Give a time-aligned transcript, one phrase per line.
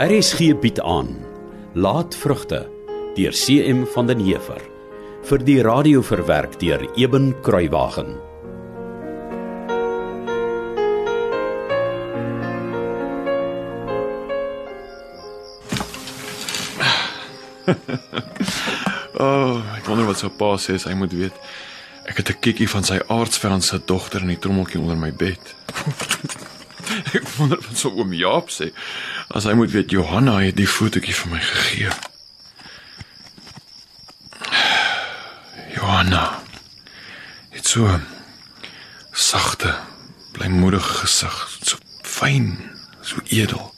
[0.00, 1.10] RSG bied aan
[1.76, 2.62] Laatvrugte
[3.14, 4.62] deur CM van den Heever
[5.28, 8.16] vir die radio verwerk deur Eben Kruiwagen.
[19.20, 21.36] Oh, ek wonder wat sy pa sê as hy moet weet.
[22.08, 25.44] Ek het 'n kikkie van sy aardsvriend se dogter in die trommeltjie onder my bed.
[27.16, 28.70] ek wonder wat sou oom Jaap sê
[29.34, 31.92] as hy moet weet Johanna het die fotootjie vir my gegee.
[35.76, 36.24] Johanna.
[37.54, 38.00] Dit so
[39.12, 39.74] sagte,
[40.32, 41.76] blymoedige gesig, so
[42.06, 42.54] fyn,
[43.02, 43.74] so edel.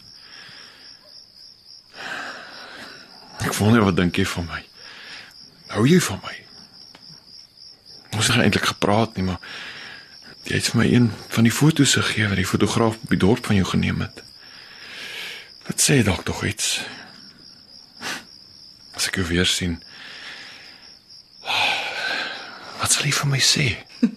[3.43, 4.63] Ek wonder wat dink jy van my?
[5.75, 6.37] Hou jy van my?
[8.13, 9.41] Ons het eintlik gepraat nie, maar
[10.49, 13.47] jy het vir my een van die foto's gegee wat die fotograaf op die dorp
[13.47, 14.23] van jou geneem het.
[15.67, 16.81] Wat sê dalk tog iets?
[18.99, 19.79] As ek jou weer sien.
[22.83, 23.67] Wat sal jy vir my sê?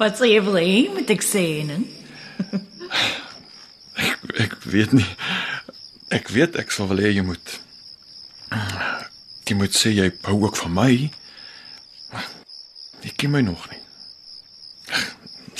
[0.00, 1.84] Wat sê jy wil hê moet ek sê en?
[3.94, 5.06] Ek ek weet nie.
[6.10, 7.60] Ek weet ek sal wil hê jy moet
[9.44, 10.90] jy moet sê jy hou ook van my.
[13.04, 13.83] Jy ken my nog nie.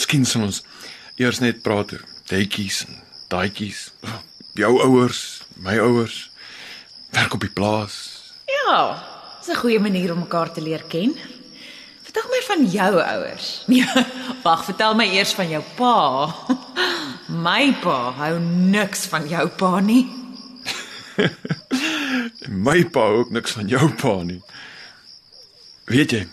[0.04, 0.58] Miskien sal ons
[1.16, 2.98] eers net praat oor daetjies en
[3.32, 3.86] daadjies.
[4.60, 5.20] Jou ouers,
[5.64, 6.18] my ouers,
[7.16, 7.94] werk op die plaas.
[8.44, 9.00] Ja,
[9.38, 11.16] dis 'n goeie manier om mekaar te leer ken.
[12.04, 13.48] Vertel my van jou ouers.
[13.72, 13.88] Nee,
[14.44, 15.96] wag, vertel my eers van jou pa.
[17.48, 20.04] My pa hou niks van jou pa nie.
[22.48, 24.42] My pa hou ook niks van jou pa nie.
[25.88, 26.26] Weet jy,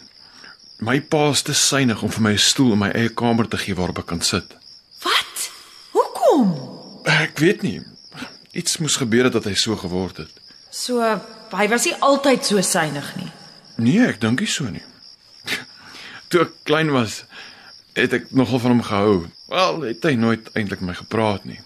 [0.82, 3.58] my pa is te synig om vir my 'n stoel in my eie kamer te
[3.58, 4.58] gee waarop ek kan sit.
[5.03, 5.52] Wat?
[5.92, 6.56] Hoekom?
[7.06, 7.81] Ek weet nie.
[8.52, 10.31] Iets moes gebeur het dat hy so geword het.
[10.72, 11.02] So,
[11.52, 13.31] hy was nie altyd so synig nie.
[13.78, 14.84] Nee, ek dink nie so nie.
[16.30, 17.24] Toe ek klein was,
[17.94, 19.28] het ek nogal van hom gehou.
[19.47, 21.59] Wel, het hy nooit eintlik met my gepraat nie.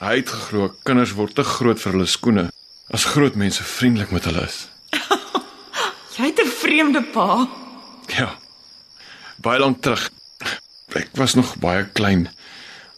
[0.00, 2.50] Hy het geglo kinders word te groot vir hulle skoene
[2.90, 4.68] as groot mense vriendelik met hulle is.
[6.16, 7.46] Jy het 'n vreemde pa.
[8.06, 8.38] Ja.
[9.38, 10.10] Baie lank terug.
[10.98, 12.26] Ek was nog baie klein.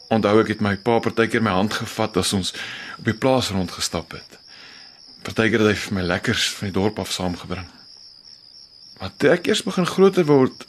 [0.08, 2.54] Onthou ek het my pa partykeer my hand gevat as ons
[2.98, 4.38] op die plaas rondgestap het.
[5.26, 7.68] Partykeer het hy vir my lekkers van die dorp af saamgebring.
[9.00, 10.64] Maar toe ek eers begin groter word,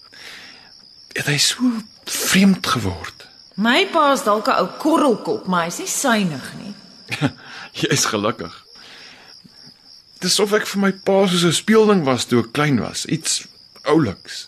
[1.16, 1.72] het hy so
[2.08, 3.28] vreemd geword.
[3.56, 6.76] My pa is dalk 'n ou korrelkop, maar hy's nie synig nie.
[7.82, 8.54] Jy's gelukkig.
[10.20, 13.48] Dis of ek vir my pa soos 'n speelding was toe ek klein was, iets
[13.84, 14.48] ouliks.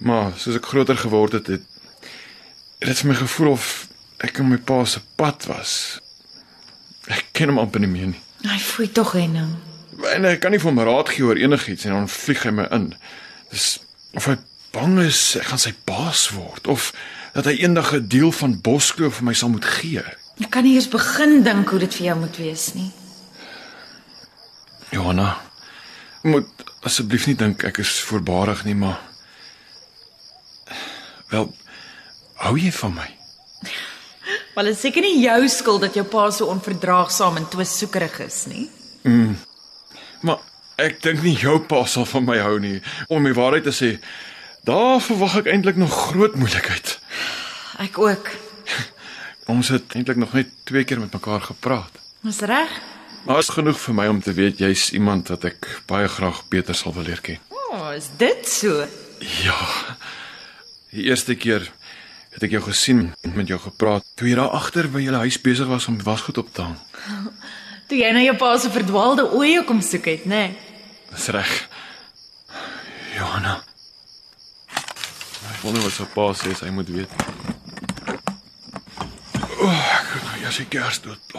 [0.00, 1.66] Maar soos ek groter geword het, het
[2.80, 3.66] dit vir my gevoel of
[4.24, 6.00] ek in my pa se pad was.
[7.10, 8.22] Ek ken hom amper nie meer nie.
[8.48, 9.36] Hy foei tog en
[10.16, 12.64] En ek kan nie vir hom raad gee oor enigiets en dan vlieg hy my
[12.72, 12.94] in.
[13.52, 13.80] Dis
[14.16, 14.38] of hy
[14.72, 16.92] bang is ek gaan sy baas word of
[17.34, 20.02] dat hy eendag 'n deel van Boskloof vir my sal moet gee.
[20.40, 22.90] ek kan nie eens begin dink hoe dit vir jou moet wees nie.
[24.90, 25.36] Johanna,
[26.22, 26.48] moet
[26.82, 29.09] asseblief nie dink ek is voorbarig nie, maar
[31.30, 31.50] wel
[32.40, 33.08] hou jy van my?
[34.54, 38.66] Wel, is seker nie jou skuld dat jou pa so onverdraagsaam en twissoekerig is nie.
[40.26, 40.42] Maar
[40.80, 42.78] ek dink nie jou pa sal van my hou nie.
[43.08, 43.90] Om die waarheid te sê,
[44.68, 46.98] daar verwag ek eintlik nog groot moeilikheid.
[47.86, 48.26] Ek ook.
[49.52, 51.94] Ons het eintlik nog net twee keer met mekaar gepraat.
[52.26, 52.74] Dis reg.
[53.24, 56.76] Maar is genoeg vir my om te weet jy's iemand wat ek baie graag beter
[56.76, 57.40] sal wil leer ken.
[57.48, 58.84] O, oh, is dit so?
[59.40, 59.60] Ja.
[60.90, 61.68] Die eerste keer
[62.34, 65.38] het ek jou gesien en met jou gepraat toe jy daar agter by julle huis
[65.42, 66.78] besig was om wasgoed op te hang.
[67.90, 70.44] Toe jy na jou pa se verdwaalde oeye kom soek het, nê?
[70.46, 70.68] Nee?
[71.10, 71.50] Dis reg.
[73.16, 73.56] Johanna.
[74.70, 77.16] Ek wonder wat sy pa sê hy moet weet.
[79.58, 81.34] O, oh, ek kan nou jy's die kers dood.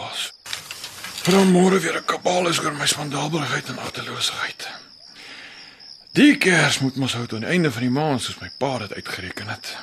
[1.22, 4.68] Vir hom môre weer 'n kabaal is oor my spandaalbrigheid en agterloosheid.
[6.12, 8.92] Die kers moet mos hou tot die einde van die maand soos my pa dit
[8.94, 9.76] uitgereken het.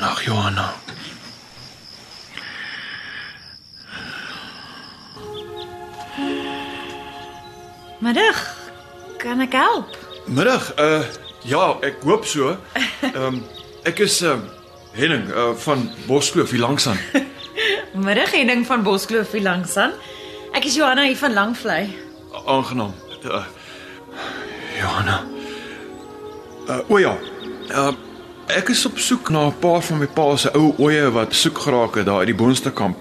[0.00, 0.72] Nag Johanna.
[8.00, 8.40] Middag.
[9.20, 9.98] Kan ek help?
[10.24, 10.72] Middag.
[10.80, 11.04] Uh
[11.44, 12.56] ja, ek hoop so.
[13.12, 13.42] Ehm um,
[13.84, 14.55] ek is ehm uh,
[14.96, 16.96] Henning uh, van Boskloof hier langs aan.
[18.06, 19.92] Middag Henning van Boskloof hier langs aan.
[20.56, 21.82] Ek is Johanna hier van Langvlei.
[22.46, 22.94] Aangenaam.
[23.24, 23.42] Uh,
[24.78, 25.18] Johanna.
[26.68, 27.12] Uh o ja.
[27.68, 27.92] Uh
[28.46, 31.58] ek is op soek na 'n paar van my pa se ou oeye wat soek
[31.58, 32.96] geraak het daar uit die boonste kamp.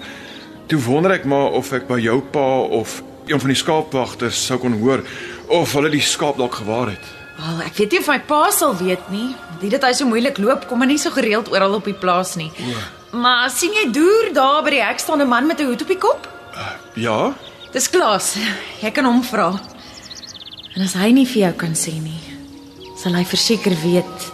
[0.67, 4.59] Toe wonder ek maar of ek by jou pa of een van die skaapwagters sou
[4.59, 5.03] kon hoor
[5.47, 7.24] of hulle die skaap dalk gewaar het.
[7.37, 9.35] Wel, ek weet nie of my pa sal weet nie.
[9.61, 12.35] Dit dat hy so moeilik loop, kom hy nie so gereeld oral op die plaas
[12.39, 12.51] nie.
[13.11, 15.87] Maar sien jy deur daar by die hek staan 'n man met 'n hoed op
[15.87, 16.27] die kop?
[16.95, 17.33] Ja?
[17.73, 18.35] Dis Klaas.
[18.81, 19.59] Jy kan hom vra.
[20.75, 22.21] En as hy nie vir jou kan sê nie,
[22.97, 24.31] sal hy verseker weet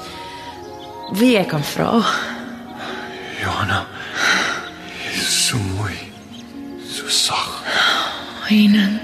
[1.14, 2.02] wie ek kan vra.
[3.42, 3.86] Johanna.
[5.04, 5.98] Jy's so mooi.
[6.86, 7.64] So sag.
[8.48, 9.01] Heining.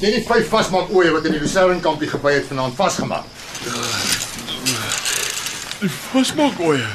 [0.00, 3.26] Het jy die vyf vasmaak oeye wat in die Lucerne kampie gebly het vanaand vasgemaak?
[5.82, 6.86] Die vasmaak oeye.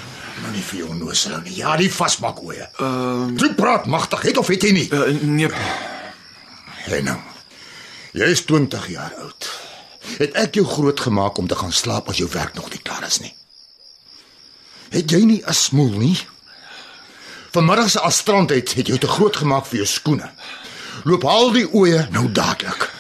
[0.42, 1.54] Maar nie vir jou onnoosel nie.
[1.60, 2.66] Ja, die vasmaak oeye.
[2.82, 4.88] Ehm, uh, jy praat magtig, het of het jy nie?
[4.90, 5.52] Uh, nee.
[6.88, 7.22] Henning.
[8.18, 9.52] Jy is 20 jaar oud.
[10.16, 13.06] Het ek jou groot gemaak om te gaan slaap as jou werk nog nie klaar
[13.06, 13.36] is nie?
[14.90, 16.18] Het jy nie 'n smoel nie?
[17.54, 20.32] Vanmiddag se astrandheid het jou te groot gemaak vir jou skoene.
[21.04, 22.95] Loop haal die oeye nou dadelik.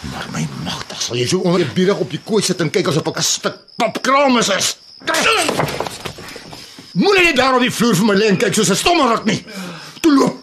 [0.00, 3.18] Maar my magtig, sal jy so onderbiedig op die kooi sit en kyk asof ek
[3.18, 4.76] 'n stuk papkramus is?
[6.92, 9.44] Moenie net daar op die vloer vir my lê en kyk soos 'n stommerik nie.
[10.00, 10.36] Toe loop.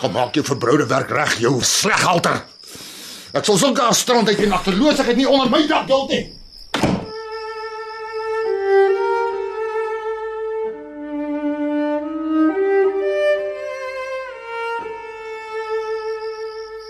[0.00, 2.44] Gaan maak jou verbroude werk reg, jou sleghalter.
[3.32, 6.33] Ek sal sulke astrandheid en agterloosheid nie onder my dak duld nie.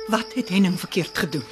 [0.07, 1.45] Wat het Henning verkeerd gedoen?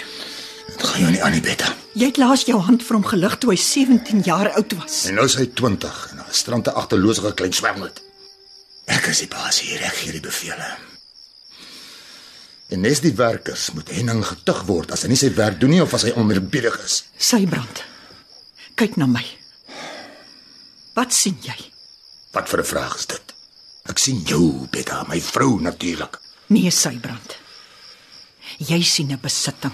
[0.67, 1.75] Dit gaan jou nie aan nie, Betta.
[1.97, 5.03] Jy het laas jou hand vir hom gelig toe hy 17 jaar oud was.
[5.09, 8.03] En nou is hy 20 en 'n strande agterloosige klein swermlet.
[8.85, 10.77] Ek is die baas hier, ek gee die bevele.
[12.69, 15.83] En nes die werkers moet Henning getug word as hy nie sy werk doen nie
[15.83, 17.05] of as hy onmerbiedig is.
[17.19, 17.85] Sybrand.
[18.75, 19.25] Kyk na my.
[20.95, 21.73] Wat sien jy?
[22.33, 23.35] Wat vir 'n vraag is dit?
[23.85, 26.21] Ek sien jou, Betta, my vrou natuurlik.
[26.47, 27.42] Nee, Sybrand.
[28.59, 29.73] Jy sien 'n besitting.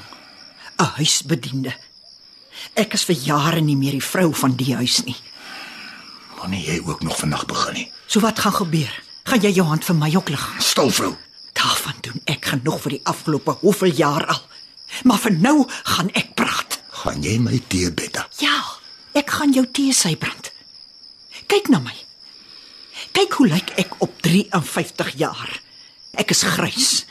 [0.79, 1.75] 'n Huisbediende.
[2.75, 5.17] Ek is vir jare nie meer die vrou van die huis nie.
[6.39, 7.93] Wanneer jy ook nog vandag begin nie.
[8.07, 9.03] So wat gaan gebeur?
[9.25, 10.45] Gaan jy jou hand vir my ook lig?
[10.59, 11.17] Stil vrou.
[11.53, 14.43] Daarvan doen ek genoeg vir die afgelope hoeveel jaar al.
[15.05, 16.79] Maar vir nou gaan ek praat.
[17.03, 18.27] Gaan jy my tee, Betta?
[18.39, 18.63] Ja,
[19.15, 20.53] ek gaan jou tee sybrand.
[21.47, 21.95] Kyk na my.
[23.13, 25.61] Kyk hoe lyk ek op 53 jaar.
[26.19, 27.05] Ek is grys.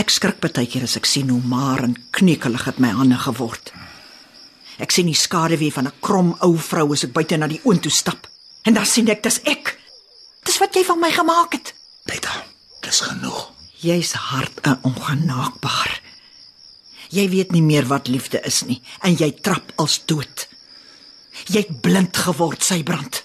[0.00, 3.72] Ek skrik baie keer as ek sien hoe maar en kneukelig het my hande geword.
[4.80, 7.82] Ek sien die skaduwee van 'n krom ou vrou as ek buite na die oond
[7.82, 8.28] toe stap.
[8.64, 9.78] En dan sien ek dis ek.
[10.44, 11.74] Dis wat jy van my gemaak het.
[12.06, 12.44] Betta,
[12.80, 13.50] dis genoeg.
[13.80, 16.00] Jy's hard en ongenaakbaar.
[17.10, 20.48] Jy weet nie meer wat liefde is nie en jy trap als dood.
[21.46, 23.22] Jy't blind geword, Sybrand.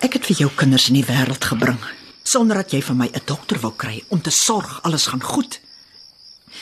[0.00, 1.80] Ek het vir jou kinders in die wêreld gebring
[2.24, 5.60] sonder dat jy vir my 'n dokter wou kry om te sorg alles gaan goed.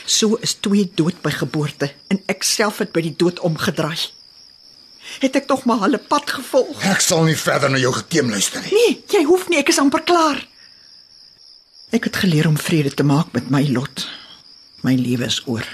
[0.07, 3.99] So is twee dood by geboorte en ek self het by die dood omgedraai.
[5.21, 6.83] Het ek tog maar hulle pad gevolg?
[6.83, 8.73] Ek sal nie verder na jou geteem luister nie.
[8.73, 10.41] Nee, jy hoef nie, ek is amper klaar.
[11.93, 14.07] Ek het geleer om vrede te maak met my lot.
[14.83, 15.67] My lewe is oor.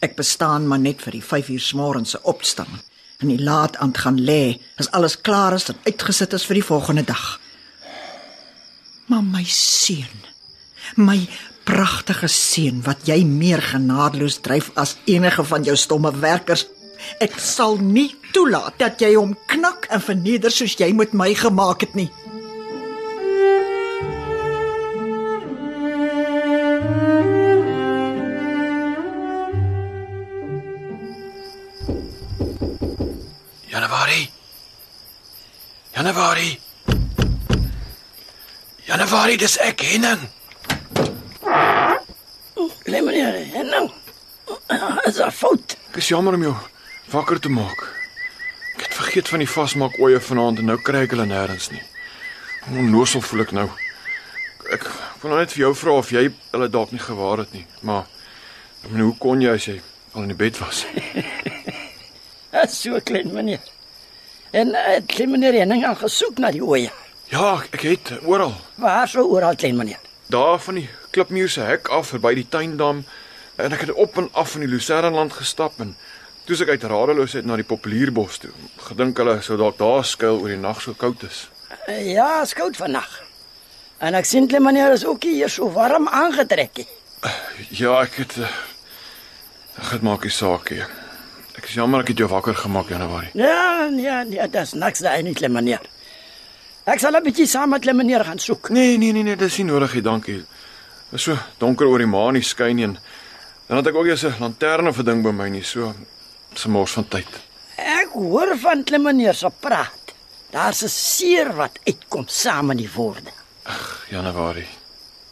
[0.00, 2.80] Ek bestaan maar net vir die 5 uur môre se opstaan
[3.20, 6.66] en die laat aand gaan lê as alles klaar is en uitgesit is vir die
[6.66, 7.40] volgende dag.
[9.06, 10.20] Maar my seun,
[10.96, 11.18] my
[11.68, 16.66] pragtige seun wat jy meer genadeloos dryf as enige van jou stomme werkers,
[17.20, 21.84] ek sal nie toelaat dat jy hom knak en verneder soos jy met my gemaak
[21.84, 22.08] het nie.
[39.14, 40.22] Januarie, dis ek, Henning.
[42.90, 43.84] Nee meneer, en nou?
[45.06, 45.76] Is daar fout?
[45.92, 46.54] Ek is jammer om jou
[47.12, 47.84] wakker te maak.
[48.72, 51.84] Ek het vergeet van die vasmaak oeye vanaand en nou kry ek hulle nêrens nie.
[52.72, 53.68] Onnosel voel ek nou.
[54.74, 54.88] Ek
[55.22, 58.10] wou nou net vir jou vra of jy hulle dalk nie gewaar het nie, maar
[58.82, 59.76] ek bedoel hoe kon jy as jy
[60.16, 60.82] al in die bed was?
[62.50, 63.62] Dis so klein meneer.
[64.50, 66.90] En uh, klein meneer Henning al gesoek na die oeye.
[67.32, 68.54] Ja, ek het oral.
[68.80, 70.00] Waar sou oral klein meneer?
[70.26, 73.04] Daar van die klipmuur se hek af verby die tuindam
[73.56, 75.94] en ek het op en af van die Lucernland gestap en
[76.44, 78.52] toe ek uit radeloosheid na die populierbos toe.
[78.88, 81.46] Gedink hulle sou dalk daar skuil oor die nag so koud is.
[81.88, 83.08] Uh, ja, skout vannag.
[84.04, 86.84] En ek sien klein meneer is ook hier so warm aangetrek.
[87.70, 88.50] Ja, ek het uh,
[89.74, 90.84] Ag, dit maak nie saak nie.
[91.58, 93.32] Ek is jammer ek het jou wakker gemaak Januarie.
[93.34, 95.82] Ja, ja, ja, dis niks daai nie, kle meneer.
[96.84, 98.68] Ek sal 'n bietjie saam met kle meneer gaan soek.
[98.70, 100.36] Nee, nee, nee, nee, dis nie nodig nie, dankie.
[101.10, 102.84] Dit is so donker oor die maan nie skyn nie.
[102.84, 102.98] en
[103.68, 105.94] Dan het ek ook eers 'n lanterne vir ding by my nie, so
[106.54, 107.26] se mors van tyd.
[107.76, 110.12] Ek hoor van kle meneer se praat.
[110.52, 113.32] Daar's 'n seer wat uitkom saam met die woorde.
[114.10, 114.68] Januarie.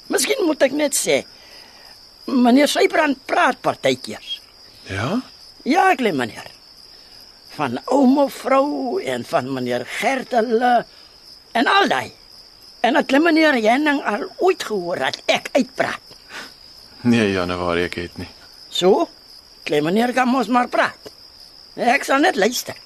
[0.09, 1.25] Miskien moet ek net sê
[2.27, 4.41] meneer Sybrand praat partykeers.
[4.89, 5.21] Ja?
[5.65, 6.51] Ja, kle meneer.
[7.57, 10.87] Van ouma vrou en van meneer Gert hulle
[11.53, 12.13] en al daai.
[12.83, 16.17] En ek kle meneer Jenning al ooit gehoor dat ek uitpraat.
[17.03, 18.29] Nee, Januarie, ek het nie.
[18.71, 19.09] So,
[19.67, 21.11] kle meneer kan mos maar praat.
[21.77, 22.77] Ek sal net luister.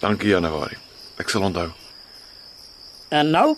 [0.00, 0.78] Dankie Januarie.
[1.18, 1.68] Ek sal onthou.
[3.10, 3.56] En nou,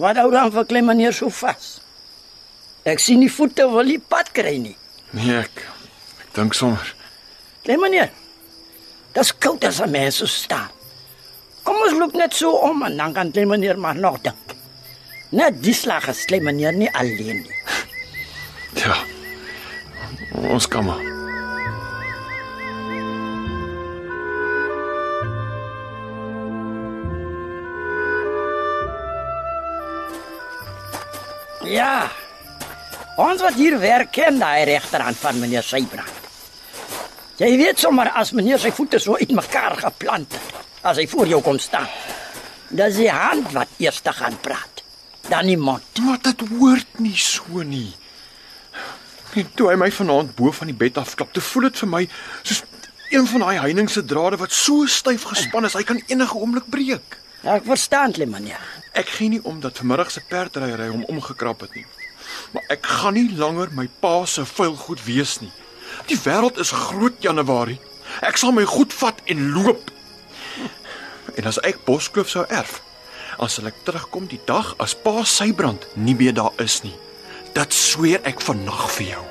[0.00, 1.78] wat hou dan vir kle meneer so vas?
[2.84, 4.76] Ek sien die voete wil nie pad kry nie.
[5.16, 5.64] Nee, ek
[6.24, 6.94] ek dink sommer.
[7.64, 8.10] Kle meneer.
[9.14, 10.70] Dis koud as 'n mens so staan.
[11.64, 14.54] Kom ons loop net so om en dan kan kle meneer maar nog dink.
[15.34, 17.58] Net die slag is kle meneer nie alleen nie.
[18.84, 18.96] Ja.
[20.50, 21.02] Ons kan maar.
[31.64, 32.10] Ja.
[33.16, 36.20] Ons wat hier werk ken daai regterhand van meneer Sybrand.
[37.40, 40.53] Jy weet sommer as meneer sy voete so uitmekaar geplant het,
[40.84, 41.88] as hy voor jou kom staan.
[42.68, 44.82] Dis die hand wat eers te gaan praat.
[45.28, 45.84] Dan die mond.
[46.04, 47.92] Maar dit hoort nie so nie.
[49.34, 52.02] En toe hy my vanaand bo van die bed afklap, toe voel dit vir my
[52.42, 52.62] soos
[53.10, 57.18] een van daai heiningse drade wat so styf gespan is, hy kan enige oomblik breek.
[57.42, 58.62] Ek verstaan dit, meneer.
[58.94, 61.86] Ek gee nie om dat vanmiddag se perdryery hom omgekrap het nie.
[62.54, 65.50] Maar ek gaan nie langer my pa se vuil goed wees nie.
[66.10, 67.80] Die wêreld is groot Januarie.
[68.22, 69.90] Ek sal my goed vat en loop.
[71.34, 72.80] En as ek Boskloof sou erf,
[73.50, 76.94] sal ek terugkom die dag as pa Sybrand nie meer daar is nie.
[77.54, 79.24] Dit sweer ek vannag vir jou.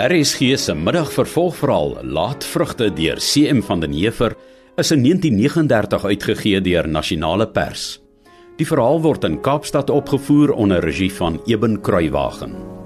[0.00, 4.32] RSG se middagvervolgverhaal Laat vrugte deur CM van den Heever
[4.80, 7.98] is in 1939 uitgegee deur Nasionale Pers.
[8.60, 12.79] Die verhaal word in Kaapstad opgevoer onder regie van Eben Kruiwagen.